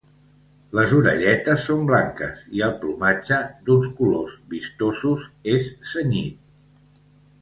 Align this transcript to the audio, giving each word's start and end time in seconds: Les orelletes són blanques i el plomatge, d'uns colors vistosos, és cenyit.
Les 0.77 0.93
orelletes 0.99 1.65
són 1.67 1.83
blanques 1.91 2.41
i 2.59 2.63
el 2.69 2.73
plomatge, 2.85 3.39
d'uns 3.67 3.91
colors 3.99 4.33
vistosos, 4.55 5.29
és 5.57 5.69
cenyit. 5.93 6.97